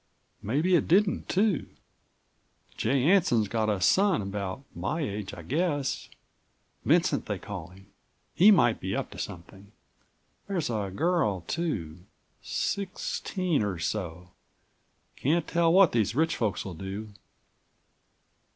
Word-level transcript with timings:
Maybe 0.41 0.73
it 0.75 0.87
didn't, 0.87 1.29
too. 1.29 1.69
J. 2.75 3.03
Anson's 3.11 3.47
got 3.47 3.69
a 3.69 3.79
son, 3.79 4.19
about 4.19 4.63
my 4.73 4.99
age 5.01 5.31
I 5.31 5.43
guess. 5.43 6.09
Vincent 6.83 7.27
they 7.27 7.37
call 7.37 7.67
him. 7.67 7.85
He 8.33 8.49
might 8.49 8.79
be 8.79 8.95
up 8.95 9.11
to 9.11 9.19
something. 9.19 9.71
There's 10.47 10.71
a 10.71 10.89
girl, 10.91 11.41
too, 11.41 11.99
sixteen 12.41 13.61
or 13.61 13.77
so. 13.77 14.31
Can't 15.17 15.47
tell 15.47 15.71
what 15.71 15.91
these 15.91 16.15
rich 16.15 16.35
folks 16.35 16.65
will 16.65 16.73
do." 16.73 17.09